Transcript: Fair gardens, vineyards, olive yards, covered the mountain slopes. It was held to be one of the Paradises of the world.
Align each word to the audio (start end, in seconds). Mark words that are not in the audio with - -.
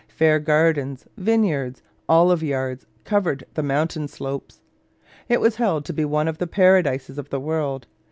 Fair 0.07 0.39
gardens, 0.39 1.05
vineyards, 1.15 1.83
olive 2.09 2.41
yards, 2.41 2.87
covered 3.03 3.43
the 3.53 3.61
mountain 3.61 4.07
slopes. 4.07 4.59
It 5.29 5.39
was 5.39 5.57
held 5.57 5.85
to 5.85 5.93
be 5.93 6.05
one 6.05 6.27
of 6.27 6.39
the 6.39 6.47
Paradises 6.47 7.19
of 7.19 7.29
the 7.29 7.39
world. 7.39 7.85